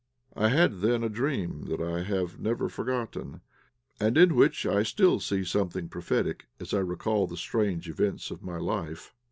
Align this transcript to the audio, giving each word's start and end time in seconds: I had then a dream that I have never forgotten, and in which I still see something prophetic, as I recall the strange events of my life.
I 0.35 0.47
had 0.47 0.81
then 0.81 1.03
a 1.03 1.09
dream 1.09 1.65
that 1.67 1.79
I 1.79 2.01
have 2.01 2.39
never 2.39 2.69
forgotten, 2.69 3.41
and 3.99 4.17
in 4.17 4.33
which 4.35 4.65
I 4.65 4.81
still 4.81 5.19
see 5.19 5.43
something 5.45 5.89
prophetic, 5.89 6.47
as 6.59 6.73
I 6.73 6.79
recall 6.79 7.27
the 7.27 7.37
strange 7.37 7.87
events 7.87 8.31
of 8.31 8.41
my 8.41 8.57
life. 8.57 9.13